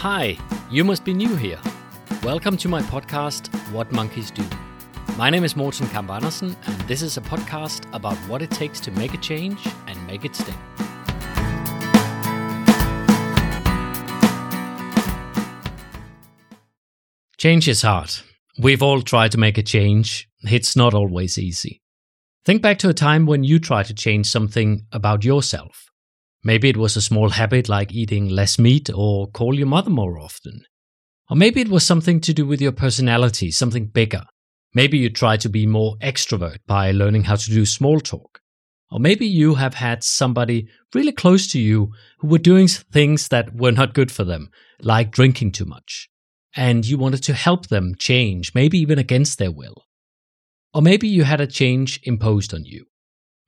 Hi, 0.00 0.38
you 0.70 0.82
must 0.82 1.04
be 1.04 1.12
new 1.12 1.36
here. 1.36 1.60
Welcome 2.22 2.56
to 2.56 2.70
my 2.70 2.80
podcast, 2.80 3.54
What 3.70 3.92
Monkeys 3.92 4.30
Do. 4.30 4.42
My 5.18 5.28
name 5.28 5.44
is 5.44 5.56
Morten 5.56 5.86
Kamp 5.88 6.08
Andersen, 6.08 6.56
and 6.64 6.80
this 6.88 7.02
is 7.02 7.18
a 7.18 7.20
podcast 7.20 7.84
about 7.94 8.16
what 8.26 8.40
it 8.40 8.50
takes 8.50 8.80
to 8.80 8.90
make 8.92 9.12
a 9.12 9.18
change 9.18 9.60
and 9.86 10.06
make 10.06 10.24
it 10.24 10.34
stick. 10.34 10.54
Change 17.36 17.68
is 17.68 17.82
hard. 17.82 18.10
We've 18.58 18.82
all 18.82 19.02
tried 19.02 19.32
to 19.32 19.38
make 19.38 19.58
a 19.58 19.62
change. 19.62 20.30
It's 20.44 20.74
not 20.76 20.94
always 20.94 21.36
easy. 21.36 21.82
Think 22.46 22.62
back 22.62 22.78
to 22.78 22.88
a 22.88 22.94
time 22.94 23.26
when 23.26 23.44
you 23.44 23.58
tried 23.58 23.84
to 23.88 23.94
change 23.94 24.30
something 24.30 24.86
about 24.92 25.26
yourself. 25.26 25.89
Maybe 26.42 26.70
it 26.70 26.76
was 26.76 26.96
a 26.96 27.02
small 27.02 27.30
habit 27.30 27.68
like 27.68 27.92
eating 27.92 28.28
less 28.28 28.58
meat 28.58 28.88
or 28.94 29.28
call 29.28 29.54
your 29.54 29.66
mother 29.66 29.90
more 29.90 30.18
often. 30.18 30.64
Or 31.28 31.36
maybe 31.36 31.60
it 31.60 31.68
was 31.68 31.84
something 31.84 32.20
to 32.22 32.32
do 32.32 32.46
with 32.46 32.60
your 32.60 32.72
personality, 32.72 33.50
something 33.50 33.86
bigger. 33.86 34.24
Maybe 34.74 34.98
you 34.98 35.10
tried 35.10 35.40
to 35.42 35.48
be 35.48 35.66
more 35.66 35.96
extrovert 35.98 36.58
by 36.66 36.92
learning 36.92 37.24
how 37.24 37.36
to 37.36 37.50
do 37.50 37.66
small 37.66 38.00
talk. 38.00 38.40
Or 38.90 38.98
maybe 38.98 39.26
you 39.26 39.54
have 39.54 39.74
had 39.74 40.02
somebody 40.02 40.68
really 40.94 41.12
close 41.12 41.46
to 41.52 41.60
you 41.60 41.92
who 42.18 42.28
were 42.28 42.38
doing 42.38 42.66
things 42.66 43.28
that 43.28 43.54
were 43.54 43.70
not 43.70 43.94
good 43.94 44.10
for 44.10 44.24
them, 44.24 44.50
like 44.80 45.12
drinking 45.12 45.52
too 45.52 45.64
much. 45.64 46.08
And 46.56 46.84
you 46.84 46.98
wanted 46.98 47.22
to 47.24 47.34
help 47.34 47.68
them 47.68 47.94
change, 47.96 48.52
maybe 48.54 48.78
even 48.78 48.98
against 48.98 49.38
their 49.38 49.52
will. 49.52 49.84
Or 50.74 50.82
maybe 50.82 51.06
you 51.06 51.22
had 51.24 51.40
a 51.40 51.46
change 51.46 52.00
imposed 52.02 52.52
on 52.52 52.64
you. 52.64 52.86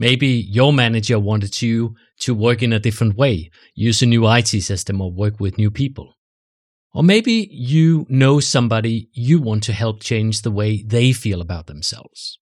Maybe 0.00 0.28
your 0.28 0.72
manager 0.72 1.18
wanted 1.18 1.60
you 1.60 1.94
to 2.20 2.34
work 2.34 2.62
in 2.62 2.72
a 2.72 2.78
different 2.80 3.16
way, 3.16 3.50
use 3.74 4.00
a 4.00 4.06
new 4.06 4.26
IT 4.26 4.48
system, 4.48 4.98
or 4.98 5.12
work 5.12 5.38
with 5.38 5.58
new 5.58 5.70
people. 5.70 6.14
Or 6.94 7.04
maybe 7.04 7.48
you 7.52 8.06
know 8.08 8.40
somebody 8.40 9.10
you 9.12 9.42
want 9.42 9.62
to 9.64 9.74
help 9.74 10.02
change 10.02 10.40
the 10.40 10.50
way 10.50 10.82
they 10.82 11.12
feel 11.12 11.42
about 11.42 11.66
themselves. 11.66 12.38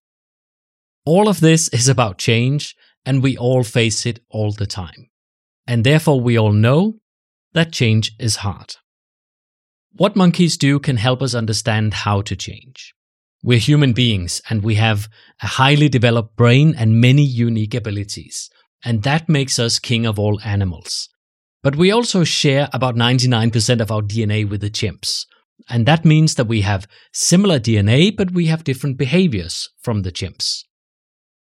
All 1.05 1.27
of 1.27 1.41
this 1.41 1.67
is 1.69 1.89
about 1.89 2.17
change, 2.17 2.75
and 3.05 3.21
we 3.21 3.37
all 3.37 3.63
face 3.63 4.05
it 4.05 4.21
all 4.29 4.53
the 4.53 4.65
time. 4.65 5.09
And 5.67 5.83
therefore, 5.83 6.21
we 6.21 6.39
all 6.39 6.53
know 6.53 6.99
that 7.51 7.73
change 7.73 8.13
is 8.19 8.37
hard. 8.37 8.75
What 9.91 10.15
monkeys 10.15 10.55
do 10.55 10.79
can 10.79 10.95
help 10.95 11.21
us 11.21 11.35
understand 11.35 11.93
how 11.93 12.21
to 12.21 12.37
change. 12.37 12.93
We're 13.41 13.59
human 13.59 13.93
beings 13.93 14.41
and 14.49 14.63
we 14.63 14.75
have 14.75 15.07
a 15.41 15.47
highly 15.47 15.87
developed 15.89 16.35
brain 16.35 16.75
and 16.77 16.99
many 16.99 17.23
unique 17.23 17.73
abilities. 17.73 18.49
And 18.83 19.03
that 19.03 19.29
makes 19.29 19.59
us 19.59 19.79
king 19.79 20.05
of 20.05 20.19
all 20.19 20.39
animals. 20.43 21.09
But 21.63 21.75
we 21.75 21.91
also 21.91 22.23
share 22.23 22.69
about 22.73 22.95
99% 22.95 23.81
of 23.81 23.91
our 23.91 24.01
DNA 24.01 24.49
with 24.49 24.61
the 24.61 24.69
chimps. 24.69 25.25
And 25.69 25.85
that 25.85 26.05
means 26.05 26.35
that 26.35 26.47
we 26.47 26.61
have 26.61 26.87
similar 27.13 27.59
DNA, 27.59 28.15
but 28.15 28.31
we 28.31 28.45
have 28.45 28.63
different 28.63 28.97
behaviors 28.97 29.69
from 29.81 30.03
the 30.03 30.11
chimps. 30.11 30.63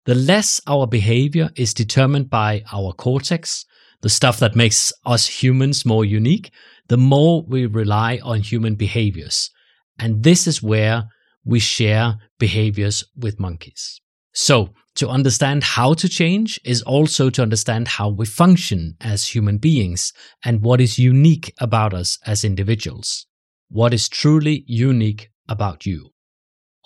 The 0.06 0.14
less 0.14 0.60
our 0.66 0.86
behavior 0.86 1.50
is 1.56 1.74
determined 1.74 2.30
by 2.30 2.62
our 2.72 2.92
cortex, 2.92 3.64
the 4.02 4.08
stuff 4.08 4.38
that 4.38 4.54
makes 4.54 4.92
us 5.06 5.42
humans 5.42 5.86
more 5.86 6.04
unique, 6.04 6.52
the 6.88 6.96
more 6.96 7.42
we 7.42 7.66
rely 7.66 8.20
on 8.22 8.40
human 8.40 8.74
behaviors. 8.74 9.50
And 9.98 10.22
this 10.22 10.46
is 10.46 10.62
where 10.62 11.04
we 11.44 11.60
share 11.60 12.16
behaviors 12.38 13.04
with 13.16 13.40
monkeys. 13.40 14.00
So, 14.32 14.70
to 14.96 15.08
understand 15.08 15.64
how 15.64 15.94
to 15.94 16.08
change 16.08 16.60
is 16.64 16.82
also 16.82 17.28
to 17.30 17.42
understand 17.42 17.88
how 17.88 18.08
we 18.08 18.26
function 18.26 18.96
as 19.00 19.26
human 19.26 19.58
beings 19.58 20.12
and 20.44 20.62
what 20.62 20.80
is 20.80 20.98
unique 20.98 21.52
about 21.60 21.92
us 21.92 22.18
as 22.26 22.44
individuals. 22.44 23.26
What 23.68 23.92
is 23.92 24.08
truly 24.08 24.64
unique 24.66 25.30
about 25.48 25.84
you. 25.84 26.10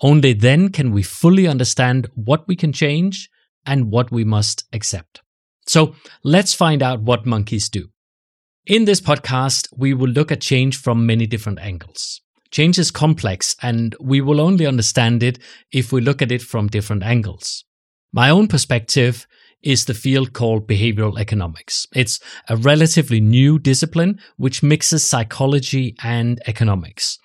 Only 0.01 0.33
then 0.33 0.69
can 0.69 0.91
we 0.91 1.03
fully 1.03 1.47
understand 1.47 2.09
what 2.15 2.47
we 2.47 2.55
can 2.55 2.73
change 2.73 3.29
and 3.65 3.91
what 3.91 4.11
we 4.11 4.23
must 4.23 4.63
accept. 4.73 5.21
So 5.67 5.95
let's 6.23 6.53
find 6.53 6.81
out 6.81 7.01
what 7.01 7.25
monkeys 7.25 7.69
do. 7.69 7.89
In 8.65 8.85
this 8.85 9.01
podcast, 9.01 9.67
we 9.75 9.93
will 9.93 10.09
look 10.09 10.31
at 10.31 10.41
change 10.41 10.77
from 10.77 11.05
many 11.05 11.27
different 11.27 11.59
angles. 11.59 12.21
Change 12.51 12.79
is 12.79 12.91
complex, 12.91 13.55
and 13.61 13.95
we 13.99 14.21
will 14.21 14.41
only 14.41 14.65
understand 14.65 15.21
it 15.21 15.39
if 15.71 15.91
we 15.91 16.01
look 16.01 16.21
at 16.21 16.31
it 16.31 16.41
from 16.41 16.67
different 16.67 17.03
angles. 17.03 17.63
My 18.11 18.29
own 18.29 18.47
perspective 18.47 19.27
is 19.61 19.85
the 19.85 19.93
field 19.93 20.33
called 20.33 20.67
behavioral 20.67 21.19
economics. 21.19 21.85
It's 21.93 22.19
a 22.47 22.55
relatively 22.55 23.19
new 23.19 23.59
discipline 23.59 24.19
which 24.37 24.63
mixes 24.63 25.03
psychology 25.03 25.95
and 26.01 26.41
economics. 26.47 27.19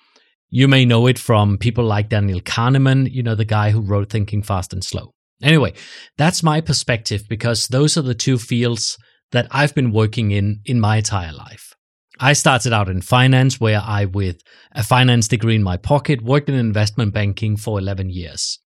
You 0.49 0.67
may 0.67 0.85
know 0.85 1.07
it 1.07 1.17
from 1.17 1.57
people 1.57 1.85
like 1.85 2.09
Daniel 2.09 2.41
Kahneman, 2.41 3.11
you 3.11 3.23
know, 3.23 3.35
the 3.35 3.45
guy 3.45 3.71
who 3.71 3.81
wrote 3.81 4.09
Thinking 4.09 4.43
Fast 4.43 4.73
and 4.73 4.83
Slow. 4.83 5.11
Anyway, 5.41 5.73
that's 6.17 6.43
my 6.43 6.61
perspective 6.61 7.23
because 7.27 7.67
those 7.67 7.97
are 7.97 8.01
the 8.01 8.15
two 8.15 8.37
fields 8.37 8.97
that 9.31 9.47
I've 9.51 9.75
been 9.75 9.91
working 9.91 10.31
in 10.31 10.61
in 10.65 10.79
my 10.79 10.97
entire 10.97 11.33
life. 11.33 11.74
I 12.19 12.33
started 12.33 12.71
out 12.71 12.89
in 12.89 13.01
finance, 13.01 13.59
where 13.59 13.81
I, 13.83 14.05
with 14.05 14.41
a 14.71 14.83
finance 14.83 15.27
degree 15.27 15.55
in 15.55 15.63
my 15.63 15.77
pocket, 15.77 16.21
worked 16.21 16.49
in 16.49 16.55
investment 16.55 17.13
banking 17.13 17.57
for 17.57 17.77
11 17.79 18.09
years. 18.09 18.59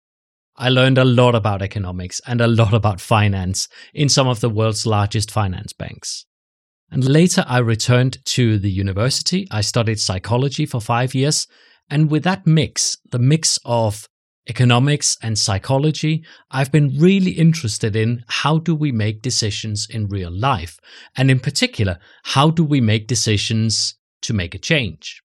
I 0.56 0.70
learned 0.70 0.98
a 0.98 1.06
lot 1.06 1.36
about 1.36 1.62
economics 1.62 2.22
and 2.28 2.42
a 2.42 2.48
lot 2.48 2.74
about 2.74 3.00
finance 3.00 3.70
in 3.94 4.10
some 4.10 4.28
of 4.28 4.42
the 4.42 4.50
world's 4.50 4.86
largest 4.86 5.32
finance 5.32 5.74
banks. 5.74 6.26
And 6.92 7.08
later 7.08 7.46
I 7.48 7.60
returned 7.60 8.18
to 8.26 8.58
the 8.58 8.70
university. 8.70 9.48
I 9.52 9.62
studied 9.62 10.00
psychology 10.00 10.66
for 10.66 10.82
five 10.82 11.16
years. 11.16 11.48
And 11.90 12.12
with 12.12 12.24
that 12.24 12.46
mix, 12.46 12.98
the 13.10 13.20
mix 13.20 13.58
of 13.64 14.08
economics 14.48 15.18
and 15.22 15.38
psychology, 15.38 16.24
I've 16.50 16.72
been 16.72 16.98
really 16.98 17.32
interested 17.32 17.96
in 17.96 18.24
how 18.28 18.60
do 18.60 18.74
we 18.76 18.92
make 18.92 19.22
decisions 19.22 19.88
in 19.90 20.08
real 20.08 20.32
life? 20.32 20.80
And 21.16 21.30
in 21.30 21.40
particular, 21.40 22.00
how 22.24 22.50
do 22.50 22.64
we 22.64 22.82
make 22.82 23.08
decisions 23.08 23.96
to 24.22 24.34
make 24.34 24.56
a 24.56 24.60
change? 24.60 25.22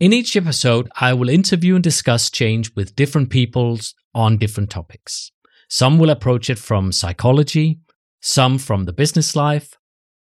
In 0.00 0.12
each 0.12 0.36
episode, 0.36 0.88
I 1.00 1.14
will 1.14 1.28
interview 1.28 1.76
and 1.76 1.84
discuss 1.84 2.30
change 2.30 2.74
with 2.74 2.96
different 2.96 3.30
people 3.30 3.78
on 4.14 4.38
different 4.38 4.70
topics. 4.70 5.30
Some 5.68 5.98
will 5.98 6.10
approach 6.10 6.50
it 6.50 6.58
from 6.58 6.92
psychology, 6.92 7.80
some 8.20 8.58
from 8.58 8.84
the 8.84 8.92
business 8.92 9.36
life, 9.36 9.76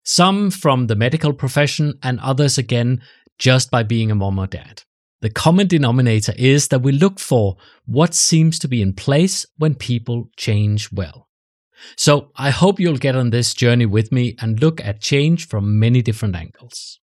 some 0.04 0.50
from 0.50 0.88
the 0.88 0.96
medical 0.96 1.32
profession, 1.32 1.94
and 2.02 2.18
others 2.20 2.58
again 2.58 3.02
just 3.38 3.70
by 3.70 3.82
being 3.82 4.10
a 4.10 4.14
mom 4.14 4.38
or 4.38 4.46
dad. 4.46 4.82
The 5.22 5.30
common 5.30 5.68
denominator 5.68 6.34
is 6.36 6.68
that 6.68 6.82
we 6.82 6.90
look 6.90 7.20
for 7.20 7.56
what 7.86 8.12
seems 8.12 8.58
to 8.58 8.68
be 8.68 8.82
in 8.82 8.92
place 8.92 9.46
when 9.56 9.76
people 9.76 10.30
change 10.36 10.90
well. 10.92 11.28
So 11.96 12.32
I 12.36 12.50
hope 12.50 12.80
you'll 12.80 12.96
get 12.96 13.14
on 13.14 13.30
this 13.30 13.54
journey 13.54 13.86
with 13.86 14.10
me 14.10 14.36
and 14.40 14.60
look 14.60 14.80
at 14.84 15.00
change 15.00 15.46
from 15.46 15.78
many 15.78 16.02
different 16.02 16.34
angles. 16.34 16.98